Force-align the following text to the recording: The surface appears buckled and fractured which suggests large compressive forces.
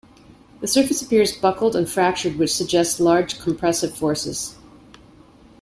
The 0.61 0.67
surface 0.67 1.03
appears 1.03 1.31
buckled 1.31 1.75
and 1.75 1.87
fractured 1.87 2.37
which 2.37 2.55
suggests 2.55 2.99
large 2.99 3.39
compressive 3.39 3.95
forces. 3.95 4.55